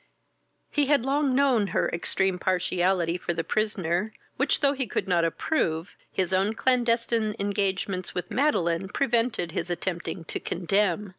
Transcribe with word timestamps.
He 0.71 0.87
had 0.87 1.05
long 1.05 1.35
known 1.35 1.67
her 1.67 1.87
extreme 1.89 2.39
partiality 2.39 3.19
for 3.19 3.35
the 3.35 3.43
prisoner, 3.43 4.13
which, 4.35 4.61
though 4.61 4.73
he 4.73 4.87
could 4.87 5.07
not 5.07 5.23
approve, 5.23 5.95
his 6.11 6.33
own 6.33 6.53
clandestine 6.55 7.35
engagements 7.37 8.15
with 8.15 8.31
Madeline 8.31 8.87
prevented 8.89 9.51
his 9.51 9.69
attempting 9.69 10.23
to 10.23 10.39
condemn. 10.39 11.09